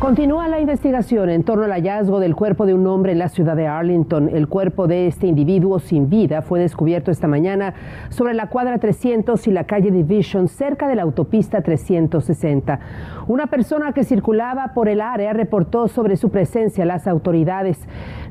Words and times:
Continúa 0.00 0.48
la 0.48 0.58
investigación 0.58 1.28
en 1.28 1.44
torno 1.44 1.64
al 1.64 1.72
hallazgo 1.72 2.20
del 2.20 2.34
cuerpo 2.34 2.64
de 2.64 2.72
un 2.72 2.86
hombre 2.86 3.12
en 3.12 3.18
la 3.18 3.28
ciudad 3.28 3.54
de 3.54 3.66
Arlington. 3.66 4.30
El 4.30 4.48
cuerpo 4.48 4.86
de 4.86 5.06
este 5.06 5.26
individuo 5.26 5.78
sin 5.78 6.08
vida 6.08 6.40
fue 6.40 6.58
descubierto 6.58 7.10
esta 7.10 7.28
mañana 7.28 7.74
sobre 8.08 8.32
la 8.32 8.48
cuadra 8.48 8.78
300 8.78 9.46
y 9.46 9.50
la 9.50 9.64
calle 9.64 9.90
Division 9.90 10.48
cerca 10.48 10.88
de 10.88 10.94
la 10.94 11.02
autopista 11.02 11.60
360. 11.60 12.80
Una 13.28 13.48
persona 13.48 13.92
que 13.92 14.04
circulaba 14.04 14.72
por 14.72 14.88
el 14.88 15.02
área 15.02 15.34
reportó 15.34 15.86
sobre 15.86 16.16
su 16.16 16.30
presencia 16.30 16.84
a 16.84 16.86
las 16.86 17.06
autoridades. 17.06 17.86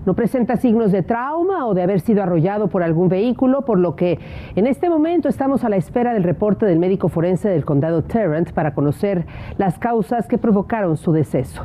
No 0.08 0.16
presenta 0.16 0.58
signos 0.58 0.91
de 0.91 1.04
trauma 1.04 1.68
o 1.68 1.76
de 1.76 1.84
haber 1.84 1.99
sido 1.99 2.24
arrollado 2.24 2.70
por 2.70 2.82
algún 2.82 3.10
vehículo, 3.10 3.63
por 3.63 3.77
lo 3.77 3.96
que 3.96 4.18
en 4.55 4.66
este 4.66 4.90
momento 4.90 5.30
estamos 5.30 5.63
a 5.63 5.70
la 5.70 5.76
espera 5.76 6.16
del 6.16 6.24
reporte 6.24 6.66
del 6.66 6.80
médico 6.80 7.10
forense 7.10 7.48
del 7.48 7.63
condado 7.63 8.04
Tarrant 8.04 8.54
para 8.54 8.74
conocer 8.74 9.27
las 9.60 9.77
causas 9.77 10.27
que 10.27 10.40
provocaron 10.40 10.98
su 10.98 11.12
deceso. 11.12 11.59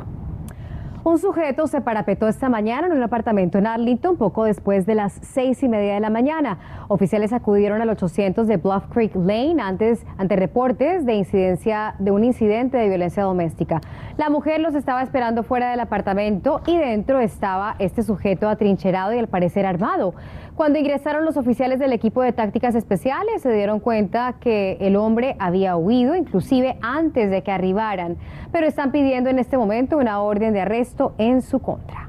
Un 1.07 1.19
sujeto 1.19 1.67
se 1.67 1.81
parapetó 1.81 2.27
esta 2.27 2.49
mañana 2.49 2.87
en 2.87 2.93
un 2.93 3.03
apartamento 3.03 3.59
en 3.59 3.67
Arlington 3.67 4.17
poco 4.17 4.43
después 4.43 4.87
de 4.87 4.95
las 4.95 5.13
seis 5.21 5.61
y 5.61 5.69
media 5.69 5.93
de 5.93 5.99
la 5.99 6.09
mañana. 6.09 6.57
Oficiales 6.87 7.31
acudieron 7.31 7.79
al 7.79 7.89
800 7.89 8.47
de 8.47 8.57
Bluff 8.57 8.85
Creek 8.89 9.15
Lane 9.15 9.61
antes 9.61 10.03
ante 10.17 10.35
reportes 10.35 11.05
de 11.05 11.13
incidencia 11.13 11.93
de 11.99 12.09
un 12.09 12.23
incidente 12.23 12.77
de 12.77 12.89
violencia 12.89 13.21
doméstica. 13.21 13.81
La 14.17 14.31
mujer 14.31 14.59
los 14.61 14.73
estaba 14.73 15.03
esperando 15.03 15.43
fuera 15.43 15.69
del 15.69 15.79
apartamento 15.79 16.61
y 16.65 16.75
dentro 16.75 17.19
estaba 17.19 17.75
este 17.77 18.01
sujeto 18.01 18.49
atrincherado 18.49 19.13
y 19.13 19.19
al 19.19 19.27
parecer 19.27 19.67
armado. 19.67 20.15
Cuando 20.55 20.79
ingresaron 20.79 21.25
los 21.25 21.35
oficiales 21.35 21.79
del 21.79 21.91
equipo 21.91 22.21
de 22.21 22.31
tácticas 22.31 22.75
especiales 22.75 23.41
se 23.41 23.51
dieron 23.51 23.81
cuenta 23.81 24.35
que 24.39 24.77
el 24.79 24.95
hombre 24.95 25.35
había 25.37 25.75
huido, 25.75 26.15
inclusive 26.15 26.77
antes 26.81 27.29
de 27.29 27.43
que 27.43 27.51
arribaran, 27.51 28.15
pero 28.53 28.65
están 28.65 28.93
pidiendo 28.93 29.29
en 29.29 29.37
este 29.37 29.57
momento 29.57 29.97
una 29.97 30.21
orden 30.21 30.53
de 30.53 30.61
arresto 30.61 31.13
en 31.17 31.41
su 31.41 31.59
contra. 31.59 32.04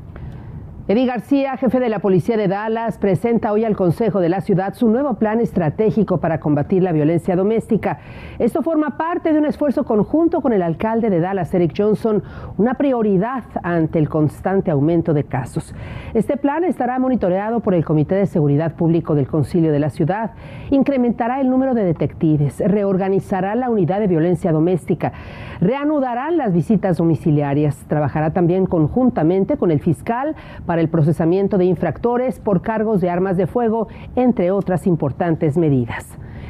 Eddie 0.88 1.06
García, 1.06 1.56
jefe 1.56 1.80
de 1.80 1.88
la 1.88 1.98
policía 1.98 2.36
de 2.36 2.46
Dallas, 2.46 2.98
presenta 2.98 3.50
hoy 3.50 3.64
al 3.64 3.74
Consejo 3.74 4.20
de 4.20 4.28
la 4.28 4.40
ciudad 4.40 4.74
su 4.74 4.88
nuevo 4.88 5.14
plan 5.14 5.40
estratégico 5.40 6.18
para 6.18 6.38
combatir 6.38 6.80
la 6.80 6.92
violencia 6.92 7.34
doméstica. 7.34 7.98
Esto 8.38 8.62
forma 8.62 8.96
parte 8.96 9.32
de 9.32 9.40
un 9.40 9.46
esfuerzo 9.46 9.82
conjunto 9.82 10.40
con 10.40 10.52
el 10.52 10.62
alcalde 10.62 11.10
de 11.10 11.18
Dallas, 11.18 11.52
Eric 11.52 11.72
Johnson, 11.76 12.22
una 12.56 12.74
prioridad 12.74 13.42
ante 13.64 13.98
el 13.98 14.08
constante 14.08 14.70
aumento 14.70 15.12
de 15.12 15.24
casos. 15.24 15.74
Este 16.14 16.36
plan 16.36 16.62
estará 16.62 17.00
monitoreado 17.00 17.58
por 17.58 17.74
el 17.74 17.84
Comité 17.84 18.14
de 18.14 18.26
Seguridad 18.26 18.76
Público 18.76 19.16
del 19.16 19.26
Concilio 19.26 19.72
de 19.72 19.80
la 19.80 19.90
ciudad, 19.90 20.34
incrementará 20.70 21.40
el 21.40 21.50
número 21.50 21.74
de 21.74 21.82
detectives, 21.82 22.62
reorganizará 22.64 23.56
la 23.56 23.70
unidad 23.70 23.98
de 23.98 24.06
violencia 24.06 24.52
doméstica, 24.52 25.12
reanudará 25.60 26.30
las 26.30 26.52
visitas 26.52 26.98
domiciliarias, 26.98 27.76
trabajará 27.88 28.32
también 28.32 28.66
conjuntamente 28.66 29.56
con 29.56 29.72
el 29.72 29.80
fiscal 29.80 30.36
para 30.64 30.75
el 30.78 30.88
procesamiento 30.88 31.58
de 31.58 31.64
infractores 31.64 32.40
por 32.40 32.62
cargos 32.62 33.00
de 33.00 33.10
armas 33.10 33.36
de 33.36 33.46
fuego, 33.46 33.88
entre 34.14 34.50
otras 34.50 34.86
importantes 34.86 35.56
medidas. 35.56 36.06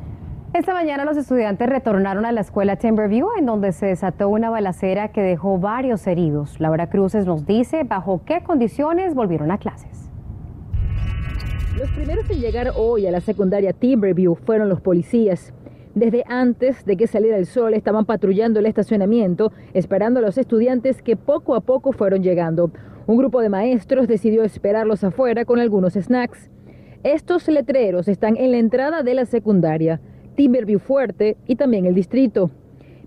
Esta 0.53 0.73
mañana 0.73 1.03
los 1.03 1.17
estudiantes 1.17 1.67
retornaron 1.67 2.25
a 2.25 2.31
la 2.31 2.39
escuela 2.39 2.77
Timberview, 2.77 3.27
en 3.37 3.45
donde 3.45 3.73
se 3.73 3.87
desató 3.87 4.29
una 4.29 4.49
balacera 4.49 5.09
que 5.09 5.21
dejó 5.21 5.59
varios 5.59 6.07
heridos. 6.07 6.59
Laura 6.61 6.89
Cruces 6.89 7.25
nos 7.25 7.45
dice 7.45 7.83
bajo 7.83 8.21
qué 8.25 8.41
condiciones 8.41 9.13
volvieron 9.13 9.51
a 9.51 9.57
clases. 9.57 10.09
Los 11.77 11.91
primeros 11.91 12.29
en 12.29 12.39
llegar 12.39 12.71
hoy 12.77 13.05
a 13.05 13.11
la 13.11 13.19
secundaria 13.19 13.73
Timberview 13.73 14.35
fueron 14.35 14.69
los 14.69 14.79
policías. 14.79 15.53
Desde 15.93 16.23
antes 16.27 16.85
de 16.85 16.95
que 16.95 17.07
saliera 17.07 17.37
el 17.37 17.45
sol 17.45 17.73
estaban 17.73 18.05
patrullando 18.05 18.59
el 18.59 18.67
estacionamiento, 18.67 19.51
esperando 19.73 20.19
a 20.19 20.23
los 20.23 20.37
estudiantes 20.37 21.01
que 21.01 21.17
poco 21.17 21.55
a 21.55 21.61
poco 21.61 21.91
fueron 21.91 22.23
llegando. 22.23 22.71
Un 23.05 23.17
grupo 23.17 23.41
de 23.41 23.49
maestros 23.49 24.07
decidió 24.07 24.43
esperarlos 24.43 25.03
afuera 25.03 25.43
con 25.43 25.59
algunos 25.59 25.93
snacks. 25.93 26.49
Estos 27.03 27.47
letreros 27.49 28.07
están 28.07 28.37
en 28.37 28.51
la 28.51 28.57
entrada 28.57 29.03
de 29.03 29.13
la 29.13 29.25
secundaria. 29.25 29.99
Timberview 30.37 30.79
Fuerte 30.79 31.35
y 31.47 31.55
también 31.55 31.85
el 31.85 31.95
distrito. 31.95 32.51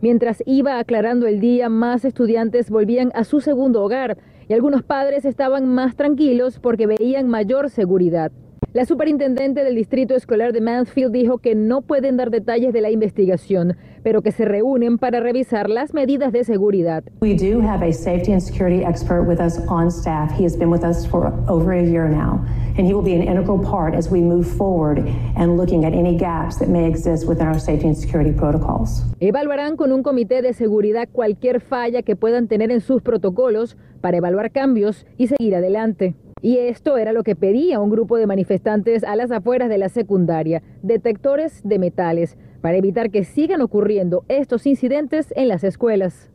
Mientras 0.02 0.42
iba 0.46 0.78
aclarando 0.78 1.26
el 1.26 1.41
día, 1.41 1.68
más 1.68 2.04
estudiantes 2.04 2.70
volvían 2.70 3.12
a 3.14 3.24
su 3.24 3.41
segundo 3.41 3.82
hogar 3.84 4.18
y 4.48 4.52
algunos 4.52 4.82
padres 4.82 5.24
estaban 5.24 5.66
más 5.66 5.94
tranquilos 5.94 6.58
porque 6.58 6.88
veían 6.88 7.28
mayor 7.28 7.70
seguridad. 7.70 8.32
La 8.72 8.84
superintendente 8.84 9.62
del 9.62 9.76
distrito 9.76 10.14
escolar 10.14 10.52
de 10.52 10.60
Mansfield 10.60 11.12
dijo 11.12 11.38
que 11.38 11.54
no 11.54 11.82
pueden 11.82 12.16
dar 12.16 12.30
detalles 12.30 12.72
de 12.72 12.80
la 12.80 12.91
investigación, 12.91 13.76
pero 14.03 14.22
que 14.22 14.33
se 14.33 14.44
reúnen 14.44 14.99
para 14.99 15.21
revisar 15.21 15.69
las 15.69 15.94
medidas 15.94 16.33
de 16.33 16.44
seguridad. 16.44 17.05
We 17.21 17.34
do 17.34 17.61
have 17.61 17.83
a 17.87 17.93
safety 17.93 18.33
and 18.33 18.43
security 18.43 18.84
expert 18.84 19.27
with 19.27 19.41
us 19.41 19.59
on 19.69 19.91
staff. 19.91 20.31
He 20.33 20.44
has 20.44 20.56
been 20.56 20.71
with 20.71 20.84
us 20.84 21.06
for 21.06 21.33
over 21.49 21.72
a 21.72 21.83
year 21.83 22.09
now, 22.09 22.44
and 22.77 22.87
he 22.87 22.94
will 22.94 23.05
be 23.05 23.15
an 23.15 23.22
integral 23.22 23.59
part 23.59 23.94
as 23.94 24.10
we 24.10 24.21
move 24.21 24.47
forward 24.47 24.99
and 25.37 25.56
looking 25.56 25.84
at 25.84 25.93
any 25.93 26.16
gaps 26.16 26.59
that 26.59 26.69
may 26.69 26.87
exist 26.87 27.27
within 27.27 27.47
our 27.47 27.59
safety 27.59 27.87
and 27.87 27.97
security 27.97 28.33
protocols. 28.33 29.03
Evaluarán 29.21 29.77
con 29.77 29.93
un 29.93 30.03
comité 30.03 30.43
de 30.43 30.53
seguridad 30.53 31.09
cualquier 31.10 31.60
falla 31.60 32.03
que 32.03 32.16
puedan 32.16 32.49
tener 32.49 32.71
en 32.71 32.81
sus 32.81 33.03
protocolos 33.03 33.77
para 34.00 34.16
evaluar 34.16 34.50
cambios 34.50 35.06
y 35.16 35.27
seguir 35.27 35.55
adelante. 35.55 36.15
Y 36.43 36.56
esto 36.56 36.97
era 36.97 37.12
lo 37.12 37.22
que 37.22 37.37
pedía 37.37 37.81
un 37.81 37.91
grupo 37.91 38.16
de 38.16 38.27
manifestantes 38.27 39.05
a 39.05 39.15
las 39.15 39.31
afueras 39.31 39.69
de 39.69 39.77
la 39.77 39.91
secundaria, 39.91 40.62
detectores 40.83 41.60
de 41.65 41.78
metales, 41.78 42.39
para 42.60 42.76
evitar 42.76 43.10
que 43.10 43.25
sigan 43.25 43.60
ocurriendo 43.60 44.25
estos 44.28 44.66
incidentes 44.66 45.32
en 45.37 45.48
las 45.48 45.65
escuelas. 45.65 46.31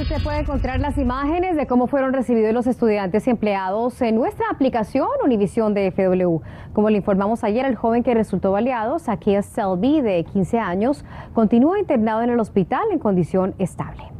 Usted 0.00 0.22
puede 0.22 0.38
encontrar 0.38 0.78
las 0.78 0.96
imágenes 0.98 1.56
de 1.56 1.66
cómo 1.66 1.86
fueron 1.88 2.12
recibidos 2.12 2.54
los 2.54 2.66
estudiantes 2.68 3.26
y 3.26 3.30
empleados 3.30 4.00
en 4.00 4.14
nuestra 4.14 4.46
aplicación 4.48 5.08
Univisión 5.24 5.74
de 5.74 5.90
FW. 5.90 6.38
Como 6.72 6.90
le 6.90 6.98
informamos 6.98 7.42
ayer, 7.42 7.66
el 7.66 7.74
joven 7.74 8.02
que 8.02 8.14
resultó 8.14 8.52
baleado, 8.52 8.98
Zacchaeus 8.98 9.46
Selby, 9.46 10.00
de 10.00 10.24
15 10.24 10.58
años, 10.60 11.04
continúa 11.34 11.80
internado 11.80 12.22
en 12.22 12.30
el 12.30 12.38
hospital 12.38 12.84
en 12.92 13.00
condición 13.00 13.54
estable. 13.58 14.19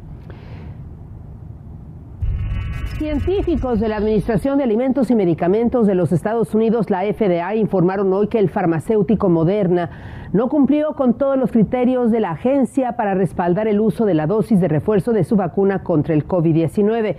Científicos 2.99 3.81
de 3.81 3.89
la 3.89 3.97
Administración 3.97 4.59
de 4.59 4.65
Alimentos 4.65 5.11
y 5.11 5.15
Medicamentos 5.15 5.87
de 5.87 5.95
los 5.95 6.13
Estados 6.13 6.55
Unidos, 6.55 6.91
la 6.91 7.03
FDA, 7.03 7.55
informaron 7.55 8.13
hoy 8.13 8.29
que 8.29 8.39
el 8.39 8.51
farmacéutico 8.51 9.29
Moderna 9.29 10.20
no 10.33 10.49
cumplió 10.49 10.95
con 10.95 11.15
todos 11.15 11.37
los 11.37 11.51
criterios 11.51 12.11
de 12.11 12.21
la 12.21 12.31
agencia 12.31 12.97
para 12.97 13.15
respaldar 13.15 13.67
el 13.67 13.81
uso 13.81 14.05
de 14.05 14.15
la 14.15 14.27
dosis 14.27 14.61
de 14.61 14.69
refuerzo 14.69 15.13
de 15.13 15.25
su 15.25 15.35
vacuna 15.35 15.83
contra 15.83 16.15
el 16.15 16.27
COVID-19. 16.27 17.17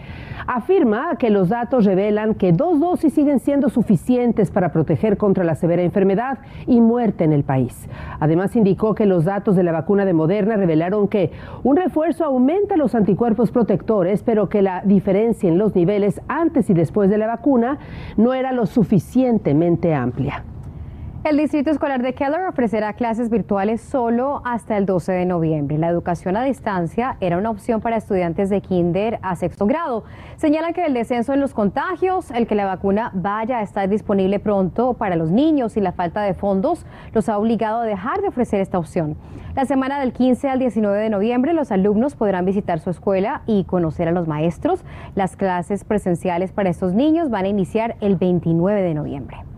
Afirma 0.47 1.17
que 1.17 1.29
los 1.29 1.49
datos 1.49 1.85
revelan 1.85 2.35
que 2.35 2.53
dos 2.53 2.79
dosis 2.79 3.13
siguen 3.13 3.39
siendo 3.39 3.69
suficientes 3.69 4.49
para 4.49 4.71
proteger 4.71 5.17
contra 5.17 5.43
la 5.43 5.55
severa 5.55 5.81
enfermedad 5.81 6.39
y 6.67 6.79
muerte 6.79 7.25
en 7.25 7.33
el 7.33 7.43
país. 7.43 7.89
Además, 8.19 8.55
indicó 8.55 8.95
que 8.95 9.05
los 9.05 9.25
datos 9.25 9.55
de 9.55 9.63
la 9.63 9.71
vacuna 9.71 10.05
de 10.05 10.13
Moderna 10.13 10.55
revelaron 10.55 11.07
que 11.07 11.31
un 11.63 11.75
refuerzo 11.75 12.23
aumenta 12.23 12.77
los 12.77 12.95
anticuerpos 12.95 13.51
protectores, 13.51 14.23
pero 14.23 14.47
que 14.47 14.61
la 14.61 14.83
diferencia 14.85 15.49
en 15.49 15.57
los 15.57 15.75
niveles 15.75 16.21
antes 16.27 16.69
y 16.69 16.73
después 16.73 17.09
de 17.09 17.17
la 17.17 17.27
vacuna 17.27 17.77
no 18.15 18.33
era 18.33 18.51
lo 18.51 18.65
suficientemente 18.65 19.93
amplia. 19.93 20.43
El 21.23 21.37
Distrito 21.37 21.69
Escolar 21.69 22.01
de 22.01 22.15
Keller 22.15 22.47
ofrecerá 22.47 22.93
clases 22.93 23.29
virtuales 23.29 23.79
solo 23.79 24.41
hasta 24.43 24.75
el 24.75 24.87
12 24.87 25.11
de 25.11 25.25
noviembre. 25.27 25.77
La 25.77 25.87
educación 25.87 26.35
a 26.35 26.43
distancia 26.43 27.17
era 27.19 27.37
una 27.37 27.51
opción 27.51 27.79
para 27.79 27.97
estudiantes 27.97 28.49
de 28.49 28.59
kinder 28.61 29.19
a 29.21 29.35
sexto 29.35 29.67
grado. 29.67 30.03
Señalan 30.37 30.73
que 30.73 30.83
el 30.83 30.95
descenso 30.95 31.31
en 31.33 31.39
los 31.39 31.53
contagios, 31.53 32.31
el 32.31 32.47
que 32.47 32.55
la 32.55 32.65
vacuna 32.65 33.11
vaya 33.13 33.59
a 33.59 33.61
estar 33.61 33.87
disponible 33.87 34.39
pronto 34.39 34.95
para 34.95 35.15
los 35.15 35.29
niños 35.29 35.77
y 35.77 35.81
la 35.81 35.91
falta 35.91 36.23
de 36.23 36.33
fondos 36.33 36.87
los 37.13 37.29
ha 37.29 37.37
obligado 37.37 37.81
a 37.81 37.85
dejar 37.85 38.21
de 38.21 38.29
ofrecer 38.29 38.59
esta 38.59 38.79
opción. 38.79 39.15
La 39.55 39.65
semana 39.65 39.99
del 39.99 40.13
15 40.13 40.49
al 40.49 40.57
19 40.57 40.97
de 40.97 41.11
noviembre 41.11 41.53
los 41.53 41.71
alumnos 41.71 42.15
podrán 42.15 42.45
visitar 42.45 42.79
su 42.79 42.89
escuela 42.89 43.43
y 43.45 43.65
conocer 43.65 44.07
a 44.07 44.11
los 44.11 44.27
maestros. 44.27 44.83
Las 45.13 45.35
clases 45.35 45.83
presenciales 45.83 46.51
para 46.51 46.71
estos 46.71 46.95
niños 46.95 47.29
van 47.29 47.45
a 47.45 47.49
iniciar 47.49 47.95
el 48.01 48.15
29 48.15 48.81
de 48.81 48.93
noviembre. 48.95 49.50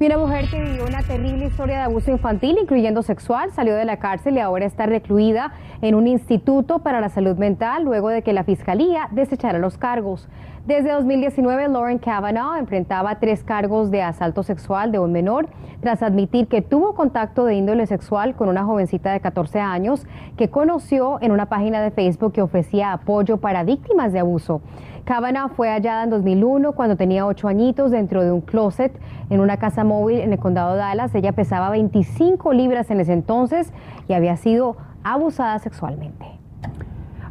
Una 0.00 0.16
mujer 0.16 0.48
que 0.48 0.62
vivió 0.62 0.84
una 0.86 1.02
terrible 1.02 1.46
historia 1.46 1.78
de 1.78 1.82
abuso 1.82 2.12
infantil, 2.12 2.56
incluyendo 2.62 3.02
sexual, 3.02 3.50
salió 3.50 3.74
de 3.74 3.84
la 3.84 3.98
cárcel 3.98 4.36
y 4.36 4.38
ahora 4.38 4.64
está 4.64 4.86
recluida 4.86 5.52
en 5.82 5.96
un 5.96 6.06
instituto 6.06 6.78
para 6.78 7.00
la 7.00 7.08
salud 7.08 7.36
mental 7.36 7.82
luego 7.82 8.08
de 8.08 8.22
que 8.22 8.32
la 8.32 8.44
fiscalía 8.44 9.08
desechara 9.10 9.58
los 9.58 9.76
cargos. 9.76 10.28
Desde 10.68 10.92
2019, 10.92 11.68
Lauren 11.68 11.96
Kavanaugh 11.96 12.58
enfrentaba 12.58 13.18
tres 13.18 13.42
cargos 13.42 13.90
de 13.90 14.02
asalto 14.02 14.42
sexual 14.42 14.92
de 14.92 14.98
un 14.98 15.12
menor 15.12 15.48
tras 15.80 16.02
admitir 16.02 16.46
que 16.46 16.60
tuvo 16.60 16.94
contacto 16.94 17.46
de 17.46 17.54
índole 17.54 17.86
sexual 17.86 18.34
con 18.34 18.50
una 18.50 18.64
jovencita 18.64 19.10
de 19.10 19.20
14 19.20 19.60
años 19.60 20.06
que 20.36 20.50
conoció 20.50 21.22
en 21.22 21.32
una 21.32 21.46
página 21.46 21.80
de 21.80 21.90
Facebook 21.90 22.34
que 22.34 22.42
ofrecía 22.42 22.92
apoyo 22.92 23.38
para 23.38 23.64
víctimas 23.64 24.12
de 24.12 24.18
abuso. 24.18 24.60
Kavanaugh 25.06 25.52
fue 25.52 25.70
hallada 25.70 26.04
en 26.04 26.10
2001 26.10 26.72
cuando 26.72 26.96
tenía 26.96 27.24
8 27.24 27.48
añitos 27.48 27.90
dentro 27.90 28.22
de 28.22 28.30
un 28.30 28.42
closet 28.42 28.92
en 29.30 29.40
una 29.40 29.56
casa 29.56 29.84
móvil 29.84 30.18
en 30.18 30.34
el 30.34 30.38
condado 30.38 30.74
de 30.74 30.80
Dallas. 30.80 31.14
Ella 31.14 31.32
pesaba 31.32 31.70
25 31.70 32.52
libras 32.52 32.90
en 32.90 33.00
ese 33.00 33.14
entonces 33.14 33.72
y 34.06 34.12
había 34.12 34.36
sido 34.36 34.76
abusada 35.02 35.58
sexualmente. 35.60 36.37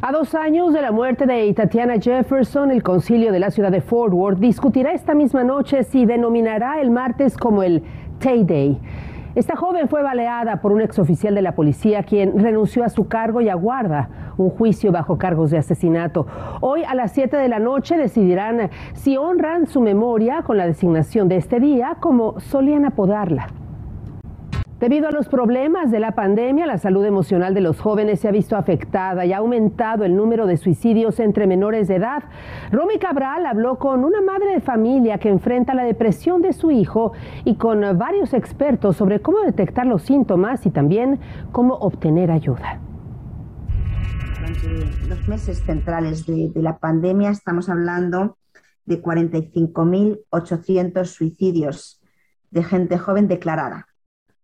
A 0.00 0.12
dos 0.12 0.36
años 0.36 0.72
de 0.72 0.80
la 0.80 0.92
muerte 0.92 1.26
de 1.26 1.52
Tatiana 1.54 1.98
Jefferson, 2.00 2.70
el 2.70 2.84
concilio 2.84 3.32
de 3.32 3.40
la 3.40 3.50
ciudad 3.50 3.72
de 3.72 3.80
Fort 3.80 4.12
Worth 4.12 4.38
discutirá 4.38 4.92
esta 4.92 5.12
misma 5.12 5.42
noche 5.42 5.82
si 5.82 6.06
denominará 6.06 6.80
el 6.80 6.92
martes 6.92 7.36
como 7.36 7.64
el 7.64 7.82
Tay 8.20 8.44
Day. 8.44 8.78
Esta 9.34 9.56
joven 9.56 9.88
fue 9.88 10.04
baleada 10.04 10.60
por 10.60 10.70
un 10.70 10.82
exoficial 10.82 11.34
de 11.34 11.42
la 11.42 11.56
policía 11.56 12.04
quien 12.04 12.38
renunció 12.38 12.84
a 12.84 12.90
su 12.90 13.08
cargo 13.08 13.40
y 13.40 13.48
aguarda 13.48 14.08
un 14.36 14.50
juicio 14.50 14.92
bajo 14.92 15.18
cargos 15.18 15.50
de 15.50 15.58
asesinato. 15.58 16.28
Hoy 16.60 16.84
a 16.84 16.94
las 16.94 17.10
7 17.10 17.36
de 17.36 17.48
la 17.48 17.58
noche 17.58 17.96
decidirán 17.96 18.70
si 18.94 19.16
honran 19.16 19.66
su 19.66 19.80
memoria 19.80 20.42
con 20.42 20.58
la 20.58 20.66
designación 20.66 21.28
de 21.28 21.38
este 21.38 21.58
día 21.58 21.96
como 21.98 22.38
solían 22.38 22.84
apodarla. 22.84 23.48
Debido 24.80 25.08
a 25.08 25.10
los 25.10 25.28
problemas 25.28 25.90
de 25.90 25.98
la 25.98 26.12
pandemia, 26.12 26.64
la 26.64 26.78
salud 26.78 27.04
emocional 27.04 27.52
de 27.52 27.60
los 27.60 27.80
jóvenes 27.80 28.20
se 28.20 28.28
ha 28.28 28.30
visto 28.30 28.54
afectada 28.54 29.26
y 29.26 29.32
ha 29.32 29.38
aumentado 29.38 30.04
el 30.04 30.14
número 30.14 30.46
de 30.46 30.56
suicidios 30.56 31.18
entre 31.18 31.48
menores 31.48 31.88
de 31.88 31.96
edad. 31.96 32.22
Romy 32.70 33.00
Cabral 33.00 33.44
habló 33.44 33.80
con 33.80 34.04
una 34.04 34.20
madre 34.20 34.52
de 34.52 34.60
familia 34.60 35.18
que 35.18 35.30
enfrenta 35.30 35.74
la 35.74 35.82
depresión 35.82 36.42
de 36.42 36.52
su 36.52 36.70
hijo 36.70 37.10
y 37.44 37.56
con 37.56 37.80
varios 37.98 38.32
expertos 38.32 38.96
sobre 38.96 39.20
cómo 39.20 39.40
detectar 39.40 39.84
los 39.84 40.02
síntomas 40.02 40.64
y 40.64 40.70
también 40.70 41.18
cómo 41.50 41.74
obtener 41.74 42.30
ayuda. 42.30 42.78
Durante 44.38 44.68
los 45.08 45.26
meses 45.26 45.60
centrales 45.66 46.24
de, 46.24 46.52
la 46.54 46.78
pandemia 46.78 47.30
estamos 47.30 47.68
hablando 47.68 48.38
de 48.86 49.02
45.800 49.02 51.04
suicidios 51.04 52.00
de 52.52 52.62
gente 52.62 52.96
joven 52.96 53.26
declarada 53.26 53.87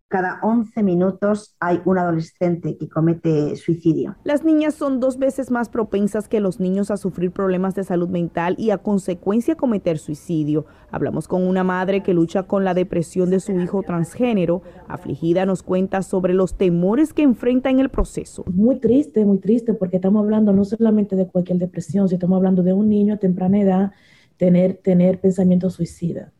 cada 0.08 0.38
11 0.42 0.82
minutos 0.84 1.56
hay 1.58 1.80
un 1.84 1.98
adolescente 1.98 2.76
que 2.76 2.88
comete 2.88 3.56
suicidio. 3.56 4.14
Las 4.22 4.44
niñas 4.44 4.74
son 4.74 5.00
dos 5.00 5.18
veces 5.18 5.50
más 5.50 5.68
propensas 5.68 6.28
que 6.28 6.38
los 6.38 6.60
niños 6.60 6.90
a 6.90 6.96
sufrir 6.96 7.32
problemas 7.32 7.74
de 7.74 7.82
salud 7.82 8.08
mental 8.08 8.54
y 8.56 8.70
a 8.70 8.78
consecuencia 8.78 9.56
cometer 9.56 9.98
suicidio. 9.98 10.66
Hablamos 10.92 11.26
con 11.26 11.42
una 11.42 11.64
madre 11.64 12.02
que 12.02 12.14
lucha 12.14 12.44
con 12.44 12.64
la 12.64 12.74
depresión 12.74 13.28
de 13.30 13.40
su 13.40 13.58
hijo 13.58 13.82
transgénero. 13.82 14.62
Afligida 14.86 15.46
nos 15.46 15.64
cuenta 15.64 16.02
sobre 16.02 16.32
los 16.32 16.56
temores 16.56 17.12
que 17.12 17.22
enfrenta 17.22 17.70
en 17.70 17.80
el 17.80 17.88
proceso. 17.88 18.44
Muy 18.52 18.78
triste, 18.78 19.24
muy 19.24 19.38
triste, 19.38 19.74
porque 19.74 19.96
estamos 19.96 20.22
hablando 20.22 20.52
no 20.52 20.64
solamente 20.64 21.16
de 21.16 21.26
cualquier 21.26 21.58
depresión, 21.58 22.08
sino 22.08 22.18
estamos 22.18 22.36
hablando 22.36 22.62
de 22.62 22.72
un 22.72 22.88
niño 22.88 23.14
a 23.14 23.16
temprana 23.16 23.60
edad 23.60 23.92
tener, 24.36 24.74
tener 24.76 25.20
pensamientos 25.20 25.74
suicidas. 25.74 26.30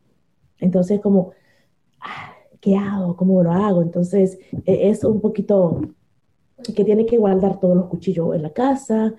Entonces, 0.59 1.01
como 1.01 1.33
¿Cómo 3.17 3.43
lo 3.43 3.51
hago? 3.51 3.81
Entonces, 3.81 4.39
e, 4.65 4.89
es 4.89 5.03
un 5.03 5.21
poquito 5.21 5.81
que 6.75 6.83
tiene 6.83 7.05
que 7.05 7.17
guardar 7.17 7.59
todos 7.59 7.75
los 7.75 7.85
cuchillos 7.87 8.35
en 8.35 8.41
la 8.41 8.51
casa, 8.51 9.13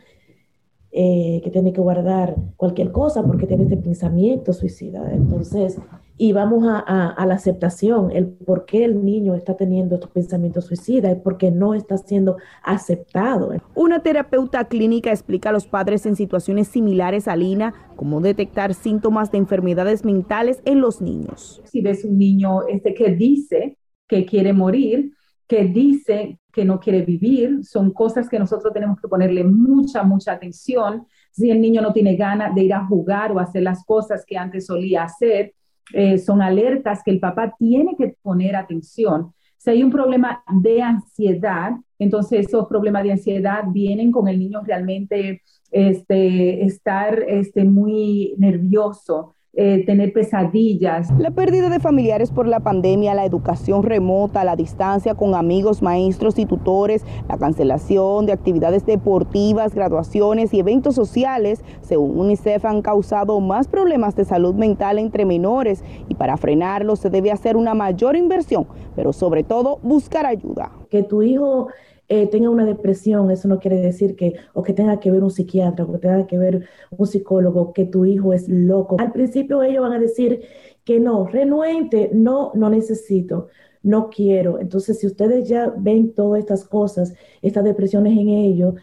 eh, 0.91 1.41
que 1.45 1.51
tiene 1.51 1.73
que 1.73 1.81
guardar 1.81 2.37
cualquier 2.57 2.91
cosa 2.91 3.23
porque 3.23 3.47
tiene 3.47 3.65
este 3.65 3.77
pensamiento 3.77 4.53
suicida. 4.53 5.13
Entonces, 5.13 5.79
y 6.19 6.33
vamos 6.33 6.65
a, 6.67 7.27
la 7.27 7.35
aceptación, 7.35 8.11
el 8.11 8.29
por 8.29 8.65
qué 8.65 8.85
el 8.85 9.05
niño 9.05 9.35
está 9.35 9.57
teniendo 9.57 9.97
estos 9.97 10.11
pensamientos 10.11 10.65
suicidas, 10.65 11.13
es 11.13 11.23
porque 11.23 11.51
no 11.51 11.75
está 11.75 11.99
siendo 11.99 12.39
aceptado. 12.63 13.53
Una 13.75 14.03
terapeuta 14.03 14.65
clínica 14.65 15.11
explica 15.11 15.51
a 15.51 15.53
los 15.53 15.67
padres 15.67 16.07
en 16.07 16.17
situaciones 16.17 16.69
similares 16.69 17.29
a 17.29 17.37
Lina 17.37 17.75
cómo 17.97 18.21
detectar 18.21 18.73
síntomas 18.73 19.31
de 19.31 19.39
enfermedades 19.39 20.05
mentales 20.05 20.63
en 20.65 20.81
los 20.81 21.03
niños. 21.03 21.61
Si 21.65 21.83
ves 21.83 22.05
un 22.05 22.17
niño 22.17 22.67
este 22.67 22.95
que 22.95 23.11
dice 23.15 23.77
que 24.09 24.25
quiere 24.25 24.55
morir, 24.55 25.13
que 25.47 25.65
dice 25.65 26.39
que 26.51 26.65
no 26.65 26.81
quiere 26.81 27.03
vivir, 27.03 27.63
son 27.63 27.93
cosas 27.93 28.29
que 28.29 28.39
nosotros 28.39 28.73
tenemos 28.73 28.99
que 29.01 29.09
ponerle 29.09 29.45
mucha, 29.45 30.03
mucha 30.03 30.33
atención. 30.33 31.07
Si 31.31 31.51
el 31.51 31.61
niño 31.61 31.83
no 31.83 31.93
tiene 31.93 32.17
ganas 32.17 32.55
de 32.55 32.65
ir 32.65 32.73
a 32.73 32.87
jugar 32.87 33.33
o 33.33 33.39
hacer 33.39 33.63
las 33.63 33.85
cosas 33.85 34.25
que 34.27 34.39
antes 34.39 34.67
solía 34.67 35.05
hacer, 35.05 35.53
eh, 35.93 36.19
son 36.19 36.43
alertas 36.43 37.03
que 37.05 37.11
el 37.11 37.21
papá 37.21 37.55
tiene 37.59 37.95
que 37.97 38.17
poner 38.23 38.57
atención. 38.57 39.33
Si 39.57 39.71
hay 39.71 39.83
un 39.83 39.91
problema 39.91 40.43
de 40.63 40.83
ansiedad, 40.83 41.73
entonces 41.99 42.47
esos 42.47 42.67
problemas 42.69 43.03
de 43.05 43.13
ansiedad 43.13 43.65
vienen 43.69 44.13
con 44.13 44.29
el 44.29 44.39
niño 44.39 44.63
realmente 44.65 45.43
este, 45.71 46.65
estar 46.65 47.23
este, 47.27 47.65
muy 47.65 48.35
nervioso, 48.39 49.35
eh, 49.59 49.85
tener 49.87 50.13
pesadillas. 50.13 51.11
La 51.19 51.31
pérdida 51.31 51.71
de 51.71 51.81
familiares 51.81 52.31
por 52.31 52.47
la 52.47 52.61
pandemia, 52.61 53.15
la 53.15 53.25
educación 53.25 53.83
remota, 53.83 54.45
la 54.45 54.55
distancia 54.55 55.15
con 55.15 55.35
amigos, 55.35 55.81
maestros 55.81 56.39
y 56.39 56.45
tutores, 56.45 57.07
la 57.27 57.39
cancelación 57.39 58.27
de 58.27 58.33
actividades 58.33 58.85
deportivas, 58.85 59.75
graduaciones 59.75 60.53
y 60.53 60.61
eventos 60.61 60.95
sociales, 60.95 61.65
según 61.81 62.21
UNICEF, 62.21 62.67
han 62.67 62.83
causado 62.83 63.41
más 63.41 63.67
problemas 63.67 64.15
de 64.15 64.27
salud 64.27 64.55
mental 64.55 64.99
entre 64.99 65.25
menores 65.25 65.83
y 66.07 66.15
para 66.17 66.37
frenarlo 66.37 66.95
se 66.95 67.09
debe 67.09 67.33
hacer 67.33 67.57
una 67.57 67.73
mayor 67.73 68.15
inversión, 68.15 68.67
pero 68.95 69.15
sobre 69.15 69.43
todo 69.43 69.79
buscar 69.83 70.27
ayuda. 70.27 70.71
Que 70.91 71.03
tu 71.03 71.23
hijo 71.23 71.69
eh, 72.09 72.29
tenga 72.29 72.51
una 72.51 72.65
depresión, 72.65 73.31
eso 73.31 73.49
no 73.49 73.59
quiere 73.59 73.79
decir 73.79 74.15
que, 74.17 74.35
o 74.55 74.63
que 74.63 74.73
tenga 74.73 75.01
que 75.01 75.11
ver 75.11 75.23
un 75.23 75.31
psiquiatra, 75.31 75.85
o 75.85 75.93
que 75.93 75.99
tenga 75.99 76.27
que 76.27 76.39
ver 76.39 76.69
un 76.91 77.07
psicólogo, 77.07 77.73
que 77.73 77.85
tu 77.85 78.05
hijo 78.05 78.33
es 78.33 78.49
loco. 78.49 78.97
Al 78.99 79.13
principio 79.13 79.63
ellos 79.63 79.83
van 79.83 79.93
a 79.93 79.99
decir 79.99 80.43
que 80.85 81.01
no, 81.01 81.27
renuente, 81.27 82.11
no, 82.15 82.53
no 82.55 82.71
necesito, 82.71 83.49
no 83.83 84.09
quiero. 84.09 84.61
Entonces, 84.61 85.01
si 85.01 85.07
ustedes 85.07 85.49
ya 85.49 85.73
ven 85.77 86.15
todas 86.15 86.41
estas 86.41 86.65
cosas, 86.65 87.15
estas 87.43 87.65
depresiones 87.65 88.17
en 88.17 88.29
ellos, 88.29 88.75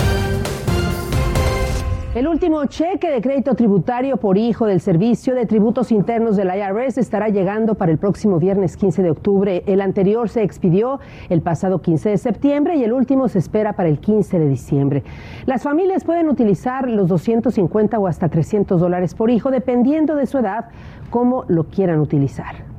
El 2.13 2.27
último 2.27 2.65
cheque 2.65 3.09
de 3.09 3.21
crédito 3.21 3.55
tributario 3.55 4.17
por 4.17 4.37
hijo 4.37 4.65
del 4.65 4.81
Servicio 4.81 5.33
de 5.33 5.45
Tributos 5.45 5.93
Internos 5.93 6.35
del 6.35 6.49
IRS 6.53 6.97
estará 6.97 7.29
llegando 7.29 7.75
para 7.75 7.89
el 7.89 7.97
próximo 7.97 8.37
viernes 8.37 8.75
15 8.75 9.01
de 9.01 9.11
octubre. 9.11 9.63
El 9.65 9.79
anterior 9.79 10.27
se 10.27 10.43
expidió 10.43 10.99
el 11.29 11.41
pasado 11.41 11.81
15 11.81 12.09
de 12.09 12.17
septiembre 12.17 12.75
y 12.75 12.83
el 12.83 12.91
último 12.91 13.29
se 13.29 13.39
espera 13.39 13.77
para 13.77 13.87
el 13.87 13.99
15 13.99 14.39
de 14.39 14.49
diciembre. 14.49 15.03
Las 15.45 15.63
familias 15.63 16.03
pueden 16.03 16.27
utilizar 16.27 16.89
los 16.89 17.07
250 17.07 17.97
o 17.97 18.07
hasta 18.07 18.27
300 18.27 18.81
dólares 18.81 19.15
por 19.15 19.31
hijo 19.31 19.49
dependiendo 19.49 20.15
de 20.15 20.25
su 20.25 20.37
edad, 20.37 20.65
como 21.11 21.45
lo 21.47 21.63
quieran 21.63 22.01
utilizar. 22.01 22.70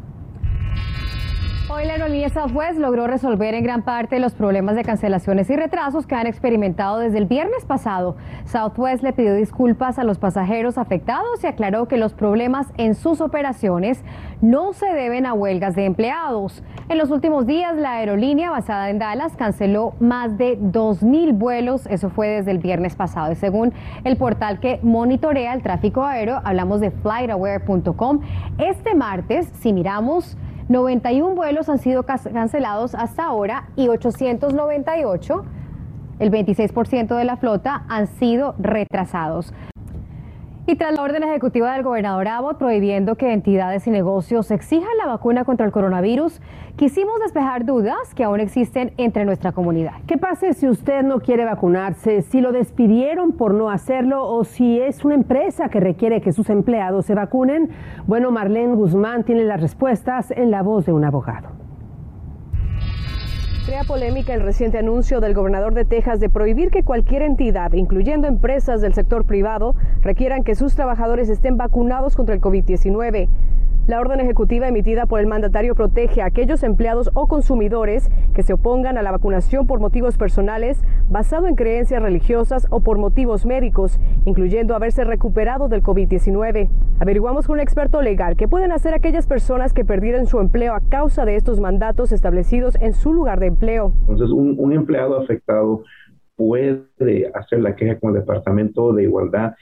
Hoy 1.74 1.86
la 1.86 1.94
aerolínea 1.94 2.28
Southwest 2.28 2.78
logró 2.78 3.06
resolver 3.06 3.54
en 3.54 3.64
gran 3.64 3.80
parte 3.80 4.18
los 4.18 4.34
problemas 4.34 4.76
de 4.76 4.84
cancelaciones 4.84 5.48
y 5.48 5.56
retrasos 5.56 6.06
que 6.06 6.14
han 6.14 6.26
experimentado 6.26 6.98
desde 6.98 7.16
el 7.16 7.24
viernes 7.24 7.64
pasado. 7.64 8.14
Southwest 8.44 9.02
le 9.02 9.14
pidió 9.14 9.34
disculpas 9.34 9.98
a 9.98 10.04
los 10.04 10.18
pasajeros 10.18 10.76
afectados 10.76 11.42
y 11.42 11.46
aclaró 11.46 11.88
que 11.88 11.96
los 11.96 12.12
problemas 12.12 12.66
en 12.76 12.94
sus 12.94 13.22
operaciones 13.22 14.02
no 14.42 14.74
se 14.74 14.84
deben 14.92 15.24
a 15.24 15.32
huelgas 15.32 15.74
de 15.74 15.86
empleados. 15.86 16.62
En 16.90 16.98
los 16.98 17.10
últimos 17.10 17.46
días, 17.46 17.74
la 17.74 17.92
aerolínea 17.94 18.50
basada 18.50 18.90
en 18.90 18.98
Dallas 18.98 19.34
canceló 19.34 19.94
más 19.98 20.36
de 20.36 20.60
2.000 20.60 21.32
vuelos, 21.32 21.86
eso 21.86 22.10
fue 22.10 22.28
desde 22.28 22.50
el 22.50 22.58
viernes 22.58 22.96
pasado. 22.96 23.32
Y 23.32 23.36
según 23.36 23.72
el 24.04 24.18
portal 24.18 24.60
que 24.60 24.78
monitorea 24.82 25.54
el 25.54 25.62
tráfico 25.62 26.04
aéreo, 26.04 26.42
hablamos 26.44 26.82
de 26.82 26.90
flightaware.com, 26.90 28.20
este 28.58 28.94
martes, 28.94 29.50
si 29.60 29.72
miramos 29.72 30.36
91 30.68 31.34
vuelos 31.34 31.68
han 31.68 31.78
sido 31.78 32.04
cancelados 32.04 32.94
hasta 32.94 33.24
ahora 33.24 33.68
y 33.76 33.88
898, 33.88 35.44
el 36.18 36.30
26% 36.30 37.16
de 37.16 37.24
la 37.24 37.36
flota, 37.36 37.84
han 37.88 38.06
sido 38.06 38.54
retrasados. 38.58 39.52
Y 40.64 40.76
tras 40.76 40.94
la 40.94 41.02
orden 41.02 41.24
ejecutiva 41.24 41.72
del 41.72 41.82
gobernador 41.82 42.28
Abbott 42.28 42.56
prohibiendo 42.56 43.16
que 43.16 43.32
entidades 43.32 43.84
y 43.88 43.90
negocios 43.90 44.48
exijan 44.52 44.96
la 44.96 45.06
vacuna 45.06 45.44
contra 45.44 45.66
el 45.66 45.72
coronavirus, 45.72 46.40
quisimos 46.76 47.18
despejar 47.20 47.64
dudas 47.64 48.14
que 48.14 48.22
aún 48.22 48.38
existen 48.38 48.92
entre 48.96 49.24
nuestra 49.24 49.50
comunidad. 49.50 49.94
¿Qué 50.06 50.18
pasa 50.18 50.52
si 50.52 50.68
usted 50.68 51.02
no 51.02 51.18
quiere 51.18 51.44
vacunarse, 51.44 52.22
si 52.22 52.40
lo 52.40 52.52
despidieron 52.52 53.32
por 53.32 53.54
no 53.54 53.70
hacerlo 53.70 54.24
o 54.24 54.44
si 54.44 54.80
es 54.80 55.04
una 55.04 55.16
empresa 55.16 55.68
que 55.68 55.80
requiere 55.80 56.20
que 56.20 56.32
sus 56.32 56.48
empleados 56.48 57.06
se 57.06 57.16
vacunen? 57.16 57.70
Bueno, 58.06 58.30
Marlene 58.30 58.76
Guzmán 58.76 59.24
tiene 59.24 59.42
las 59.42 59.60
respuestas 59.60 60.30
en 60.30 60.52
la 60.52 60.62
voz 60.62 60.86
de 60.86 60.92
un 60.92 61.04
abogado. 61.04 61.61
Crea 63.64 63.84
polémica 63.84 64.34
el 64.34 64.40
reciente 64.40 64.78
anuncio 64.78 65.20
del 65.20 65.34
gobernador 65.34 65.72
de 65.72 65.84
Texas 65.84 66.18
de 66.18 66.28
prohibir 66.28 66.72
que 66.72 66.82
cualquier 66.82 67.22
entidad, 67.22 67.72
incluyendo 67.74 68.26
empresas 68.26 68.80
del 68.80 68.92
sector 68.92 69.24
privado, 69.24 69.76
requieran 70.00 70.42
que 70.42 70.56
sus 70.56 70.74
trabajadores 70.74 71.28
estén 71.28 71.56
vacunados 71.56 72.16
contra 72.16 72.34
el 72.34 72.40
COVID-19. 72.40 73.28
La 73.88 73.98
orden 73.98 74.20
ejecutiva 74.20 74.68
emitida 74.68 75.06
por 75.06 75.18
el 75.18 75.26
mandatario 75.26 75.74
protege 75.74 76.22
a 76.22 76.26
aquellos 76.26 76.62
empleados 76.62 77.10
o 77.14 77.26
consumidores 77.26 78.12
que 78.32 78.44
se 78.44 78.52
opongan 78.52 78.96
a 78.96 79.02
la 79.02 79.10
vacunación 79.10 79.66
por 79.66 79.80
motivos 79.80 80.16
personales, 80.16 80.80
basado 81.10 81.48
en 81.48 81.56
creencias 81.56 82.00
religiosas 82.00 82.68
o 82.70 82.78
por 82.78 82.98
motivos 82.98 83.44
médicos, 83.44 83.98
incluyendo 84.24 84.76
haberse 84.76 85.02
recuperado 85.02 85.66
del 85.66 85.82
COVID-19. 85.82 86.68
Averiguamos 87.00 87.48
con 87.48 87.54
un 87.54 87.60
experto 87.60 88.02
legal 88.02 88.36
qué 88.36 88.46
pueden 88.46 88.70
hacer 88.70 88.94
aquellas 88.94 89.26
personas 89.26 89.72
que 89.72 89.84
perdieron 89.84 90.26
su 90.26 90.38
empleo 90.38 90.74
a 90.74 90.80
causa 90.80 91.24
de 91.24 91.34
estos 91.34 91.58
mandatos 91.58 92.12
establecidos 92.12 92.76
en 92.80 92.92
su 92.92 93.12
lugar 93.12 93.40
de 93.40 93.46
empleo. 93.46 93.92
Entonces, 94.02 94.30
un, 94.30 94.54
un 94.58 94.72
empleado 94.72 95.18
afectado 95.18 95.82
puede 96.36 97.32
hacer 97.34 97.60
la 97.60 97.74
queja 97.74 97.98
con 97.98 98.14
el 98.14 98.20
Departamento 98.20 98.92
de 98.92 99.02
Igualdad 99.02 99.54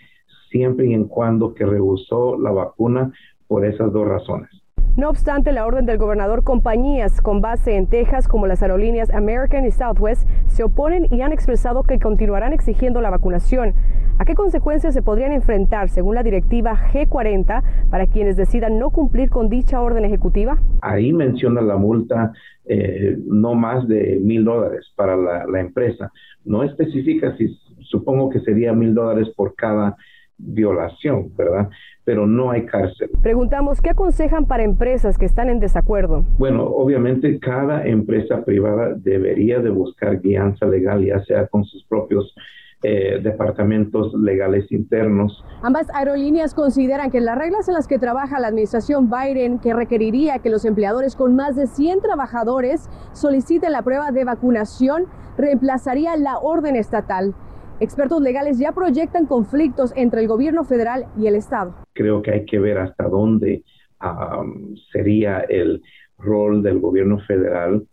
siempre 0.50 0.88
y 0.88 0.92
en 0.92 1.06
cuando 1.06 1.54
que 1.54 1.64
rehusó 1.64 2.38
la 2.38 2.50
vacuna 2.50 3.12
por 3.50 3.64
esas 3.66 3.92
dos 3.92 4.06
razones. 4.06 4.48
No 4.96 5.08
obstante, 5.08 5.50
la 5.50 5.66
orden 5.66 5.86
del 5.86 5.98
gobernador, 5.98 6.44
compañías 6.44 7.20
con 7.20 7.40
base 7.40 7.76
en 7.76 7.88
Texas 7.88 8.28
como 8.28 8.46
las 8.46 8.62
aerolíneas 8.62 9.10
American 9.10 9.66
y 9.66 9.72
Southwest 9.72 10.24
se 10.46 10.62
oponen 10.62 11.08
y 11.10 11.22
han 11.22 11.32
expresado 11.32 11.82
que 11.82 11.98
continuarán 11.98 12.52
exigiendo 12.52 13.00
la 13.00 13.10
vacunación. 13.10 13.74
¿A 14.18 14.24
qué 14.24 14.34
consecuencias 14.34 14.94
se 14.94 15.02
podrían 15.02 15.32
enfrentar 15.32 15.88
según 15.88 16.14
la 16.14 16.22
directiva 16.22 16.78
G40 16.92 17.88
para 17.90 18.06
quienes 18.06 18.36
decidan 18.36 18.78
no 18.78 18.90
cumplir 18.90 19.30
con 19.30 19.48
dicha 19.48 19.80
orden 19.80 20.04
ejecutiva? 20.04 20.60
Ahí 20.80 21.12
menciona 21.12 21.60
la 21.60 21.76
multa 21.76 22.32
eh, 22.66 23.16
no 23.26 23.54
más 23.54 23.88
de 23.88 24.20
mil 24.22 24.44
dólares 24.44 24.92
para 24.94 25.16
la, 25.16 25.44
la 25.46 25.60
empresa. 25.60 26.12
No 26.44 26.62
especifica 26.62 27.36
si 27.36 27.48
supongo 27.80 28.30
que 28.30 28.40
sería 28.40 28.72
mil 28.74 28.94
dólares 28.94 29.28
por 29.34 29.56
cada 29.56 29.96
violación, 30.42 31.32
¿verdad? 31.36 31.68
Pero 32.04 32.26
no 32.26 32.50
hay 32.50 32.66
cárcel. 32.66 33.10
Preguntamos, 33.22 33.80
¿qué 33.80 33.90
aconsejan 33.90 34.46
para 34.46 34.64
empresas 34.64 35.18
que 35.18 35.26
están 35.26 35.48
en 35.48 35.60
desacuerdo? 35.60 36.24
Bueno, 36.38 36.64
obviamente 36.64 37.38
cada 37.38 37.86
empresa 37.86 38.44
privada 38.44 38.94
debería 38.94 39.60
de 39.60 39.70
buscar 39.70 40.20
guianza 40.20 40.66
legal, 40.66 41.04
ya 41.04 41.22
sea 41.24 41.46
con 41.46 41.64
sus 41.64 41.84
propios 41.84 42.34
eh, 42.82 43.20
departamentos 43.22 44.14
legales 44.14 44.72
internos. 44.72 45.44
Ambas 45.60 45.90
aerolíneas 45.92 46.54
consideran 46.54 47.10
que 47.10 47.20
las 47.20 47.36
reglas 47.36 47.68
en 47.68 47.74
las 47.74 47.86
que 47.86 47.98
trabaja 47.98 48.40
la 48.40 48.48
administración 48.48 49.10
Biden, 49.10 49.58
que 49.58 49.74
requeriría 49.74 50.38
que 50.38 50.48
los 50.48 50.64
empleadores 50.64 51.14
con 51.14 51.36
más 51.36 51.56
de 51.56 51.66
100 51.66 52.00
trabajadores 52.00 52.88
soliciten 53.12 53.72
la 53.72 53.82
prueba 53.82 54.12
de 54.12 54.24
vacunación, 54.24 55.04
reemplazaría 55.36 56.16
la 56.16 56.38
orden 56.38 56.74
estatal. 56.74 57.34
Expertos 57.80 58.20
legales 58.20 58.58
ya 58.58 58.72
proyectan 58.72 59.24
conflictos 59.24 59.92
entre 59.96 60.20
el 60.20 60.28
gobierno 60.28 60.64
federal 60.64 61.06
y 61.18 61.26
el 61.26 61.34
Estado. 61.34 61.74
Creo 61.94 62.20
que 62.20 62.30
hay 62.30 62.44
que 62.44 62.58
ver 62.58 62.76
hasta 62.76 63.08
dónde 63.08 63.64
um, 64.02 64.76
sería 64.92 65.40
el 65.40 65.82
rol 66.18 66.62
del 66.62 66.78
gobierno 66.78 67.18
federal 67.20 67.86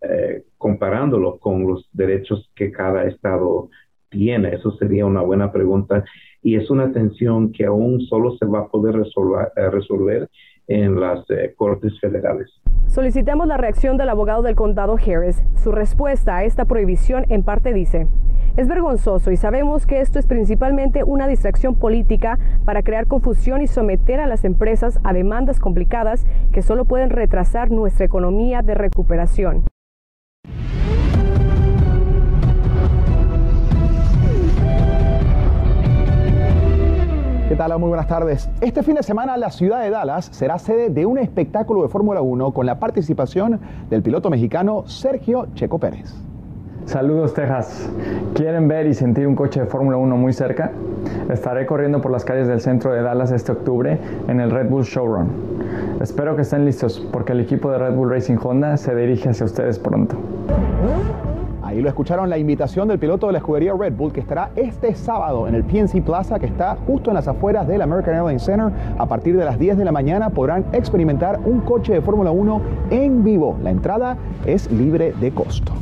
eh, 0.00 0.44
comparándolo 0.56 1.38
con 1.38 1.66
los 1.66 1.88
derechos 1.92 2.50
que 2.54 2.72
cada 2.72 3.04
Estado 3.04 3.68
tiene. 4.08 4.54
Eso 4.54 4.72
sería 4.78 5.04
una 5.04 5.20
buena 5.20 5.52
pregunta 5.52 6.04
y 6.42 6.56
es 6.56 6.70
una 6.70 6.90
tensión 6.92 7.52
que 7.52 7.66
aún 7.66 8.00
solo 8.00 8.36
se 8.38 8.46
va 8.46 8.60
a 8.60 8.68
poder 8.68 8.94
resolver, 8.96 9.52
eh, 9.56 9.70
resolver 9.70 10.28
en 10.68 10.98
las 10.98 11.28
eh, 11.30 11.52
Cortes 11.54 11.98
Federales. 12.00 12.50
Solicitamos 12.86 13.46
la 13.46 13.56
reacción 13.56 13.96
del 13.96 14.08
abogado 14.08 14.42
del 14.42 14.54
condado 14.54 14.94
Harris. 14.94 15.42
Su 15.62 15.72
respuesta 15.72 16.38
a 16.38 16.44
esta 16.44 16.64
prohibición 16.64 17.24
en 17.28 17.42
parte 17.42 17.72
dice, 17.72 18.06
es 18.56 18.68
vergonzoso 18.68 19.32
y 19.32 19.36
sabemos 19.36 19.84
que 19.86 20.00
esto 20.00 20.18
es 20.18 20.26
principalmente 20.26 21.02
una 21.02 21.26
distracción 21.26 21.74
política 21.74 22.38
para 22.64 22.82
crear 22.82 23.06
confusión 23.06 23.62
y 23.62 23.66
someter 23.66 24.20
a 24.20 24.26
las 24.26 24.44
empresas 24.44 25.00
a 25.02 25.12
demandas 25.12 25.58
complicadas 25.58 26.24
que 26.52 26.62
solo 26.62 26.84
pueden 26.84 27.10
retrasar 27.10 27.70
nuestra 27.70 28.06
economía 28.06 28.62
de 28.62 28.74
recuperación. 28.74 29.64
¿Qué 37.48 37.56
tal? 37.56 37.78
Muy 37.78 37.88
buenas 37.88 38.08
tardes. 38.08 38.50
Este 38.60 38.82
fin 38.82 38.94
de 38.94 39.02
semana 39.02 39.36
la 39.36 39.50
ciudad 39.50 39.82
de 39.82 39.90
Dallas 39.90 40.28
será 40.32 40.58
sede 40.58 40.90
de 40.90 41.06
un 41.06 41.18
espectáculo 41.18 41.82
de 41.82 41.88
Fórmula 41.88 42.20
1 42.20 42.52
con 42.52 42.66
la 42.66 42.78
participación 42.78 43.60
del 43.90 44.02
piloto 44.02 44.30
mexicano 44.30 44.84
Sergio 44.86 45.48
Checo 45.54 45.78
Pérez. 45.78 46.33
Saludos 46.86 47.32
Texas. 47.32 47.90
¿Quieren 48.34 48.68
ver 48.68 48.86
y 48.86 48.94
sentir 48.94 49.26
un 49.26 49.34
coche 49.34 49.60
de 49.60 49.66
Fórmula 49.66 49.96
1 49.96 50.16
muy 50.16 50.32
cerca? 50.34 50.70
Estaré 51.30 51.64
corriendo 51.64 52.00
por 52.02 52.12
las 52.12 52.24
calles 52.24 52.46
del 52.46 52.60
centro 52.60 52.92
de 52.92 53.00
Dallas 53.00 53.32
este 53.32 53.52
octubre 53.52 53.98
en 54.28 54.40
el 54.40 54.50
Red 54.50 54.68
Bull 54.68 54.84
Showrun. 54.84 55.28
Espero 56.00 56.36
que 56.36 56.42
estén 56.42 56.66
listos 56.66 57.04
porque 57.10 57.32
el 57.32 57.40
equipo 57.40 57.70
de 57.70 57.78
Red 57.78 57.94
Bull 57.94 58.10
Racing 58.10 58.36
Honda 58.42 58.76
se 58.76 58.94
dirige 58.94 59.30
hacia 59.30 59.46
ustedes 59.46 59.78
pronto. 59.78 60.16
Ahí 61.62 61.80
lo 61.80 61.88
escucharon 61.88 62.28
la 62.28 62.36
invitación 62.36 62.86
del 62.86 62.98
piloto 62.98 63.26
de 63.28 63.32
la 63.32 63.38
escudería 63.38 63.72
Red 63.72 63.94
Bull 63.94 64.12
que 64.12 64.20
estará 64.20 64.50
este 64.54 64.94
sábado 64.94 65.48
en 65.48 65.54
el 65.54 65.64
PNC 65.64 66.02
Plaza 66.04 66.38
que 66.38 66.46
está 66.46 66.76
justo 66.86 67.10
en 67.10 67.14
las 67.14 67.26
afueras 67.26 67.66
del 67.66 67.80
American 67.80 68.14
Airlines 68.14 68.44
Center. 68.44 68.70
A 68.98 69.06
partir 69.06 69.38
de 69.38 69.44
las 69.46 69.58
10 69.58 69.78
de 69.78 69.84
la 69.86 69.92
mañana 69.92 70.28
podrán 70.28 70.66
experimentar 70.72 71.40
un 71.46 71.62
coche 71.62 71.94
de 71.94 72.02
Fórmula 72.02 72.30
1 72.30 72.60
en 72.90 73.24
vivo. 73.24 73.56
La 73.62 73.70
entrada 73.70 74.18
es 74.44 74.70
libre 74.70 75.14
de 75.18 75.32
costo. 75.32 75.72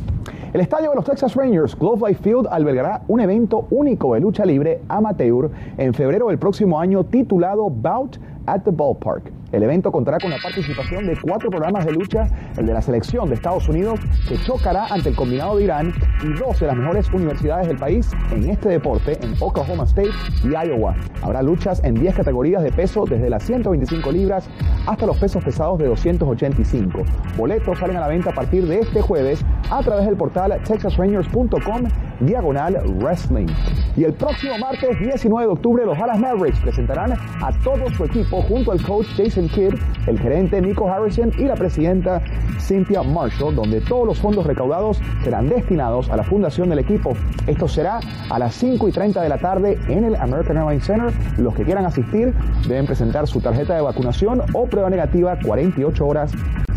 El 0.53 0.61
estadio 0.61 0.91
de 0.91 0.95
los 0.97 1.05
Texas 1.05 1.33
Rangers, 1.33 1.75
Globe 1.75 2.07
Life 2.07 2.21
Field, 2.21 2.45
albergará 2.51 3.01
un 3.07 3.19
evento 3.19 3.65
único 3.71 4.13
de 4.13 4.19
lucha 4.19 4.45
libre 4.45 4.81
amateur 4.87 5.49
en 5.79 5.95
febrero 5.95 6.27
del 6.27 6.37
próximo 6.37 6.79
año 6.79 7.03
titulado 7.03 7.71
Bout 7.71 8.19
at 8.45 8.61
the 8.61 8.69
Ballpark. 8.69 9.42
El 9.53 9.61
evento 9.61 9.91
contará 9.91 10.17
con 10.17 10.31
la 10.31 10.37
participación 10.41 11.05
de 11.05 11.15
cuatro 11.15 11.51
programas 11.51 11.85
de 11.85 11.91
lucha, 11.91 12.27
el 12.57 12.65
de 12.65 12.73
la 12.73 12.81
selección 12.81 13.29
de 13.29 13.35
Estados 13.35 13.69
Unidos, 13.69 13.99
que 14.27 14.35
chocará 14.39 14.87
ante 14.87 15.09
el 15.09 15.15
combinado 15.15 15.57
de 15.57 15.65
Irán, 15.65 15.93
y 16.23 16.33
dos 16.33 16.59
de 16.59 16.65
las 16.65 16.75
mejores 16.75 17.07
universidades 17.13 17.67
del 17.67 17.77
país 17.77 18.09
en 18.31 18.49
este 18.49 18.69
deporte, 18.69 19.19
en 19.23 19.35
Oklahoma 19.39 19.83
State 19.83 20.09
y 20.43 20.47
Iowa. 20.47 20.95
Habrá 21.21 21.43
luchas 21.43 21.83
en 21.83 21.93
10 21.93 22.15
categorías 22.15 22.63
de 22.63 22.71
peso, 22.71 23.05
desde 23.05 23.29
las 23.29 23.43
125 23.43 24.11
libras 24.11 24.49
hasta 24.87 25.05
los 25.05 25.17
pesos 25.17 25.43
pesados 25.43 25.77
de 25.77 25.85
285. 25.85 27.03
Boletos 27.37 27.77
salen 27.77 27.97
a 27.97 27.99
la 27.99 28.07
venta 28.07 28.31
a 28.31 28.33
partir 28.33 28.65
de 28.65 28.79
este 28.79 29.01
jueves 29.01 29.45
a 29.69 29.83
través 29.83 30.07
del 30.07 30.17
portal 30.17 30.59
texasrangers.com 30.63 31.83
diagonal 32.19 32.81
wrestling. 32.99 33.47
Y 33.95 34.03
el 34.03 34.13
próximo 34.13 34.57
martes 34.57 34.99
19 34.99 35.45
de 35.45 35.51
octubre 35.51 35.85
los 35.85 35.97
Dallas 35.97 36.19
Mavericks 36.19 36.59
presentarán 36.59 37.13
a 37.13 37.51
todo 37.63 37.89
su 37.95 38.05
equipo 38.05 38.41
junto 38.43 38.71
al 38.71 38.81
coach 38.83 39.07
Jason 39.15 39.47
Kidd, 39.49 39.75
el 40.07 40.19
gerente 40.19 40.61
Nico 40.61 40.89
Harrison 40.89 41.31
y 41.37 41.43
la 41.43 41.55
presidenta 41.55 42.21
Cynthia 42.59 43.03
Marshall, 43.03 43.55
donde 43.55 43.81
todos 43.81 44.07
los 44.07 44.19
fondos 44.19 44.45
recaudados 44.45 44.99
serán 45.23 45.49
destinados 45.49 46.09
a 46.09 46.17
la 46.17 46.23
fundación 46.23 46.69
del 46.69 46.79
equipo. 46.79 47.13
Esto 47.47 47.67
será 47.67 47.99
a 48.29 48.39
las 48.39 48.55
5 48.55 48.87
y 48.87 48.91
30 48.91 49.21
de 49.21 49.29
la 49.29 49.37
tarde 49.37 49.77
en 49.87 50.03
el 50.03 50.15
American 50.15 50.57
Airlines 50.57 50.85
Center. 50.85 51.13
Los 51.37 51.55
que 51.55 51.63
quieran 51.63 51.85
asistir 51.85 52.33
deben 52.67 52.85
presentar 52.85 53.27
su 53.27 53.41
tarjeta 53.41 53.75
de 53.75 53.81
vacunación 53.81 54.41
o 54.53 54.65
prueba 54.65 54.89
negativa 54.89 55.37
48 55.43 56.05
horas 56.05 56.31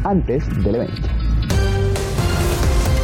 antes 0.04 0.46
del 0.62 0.76
evento. 0.76 1.25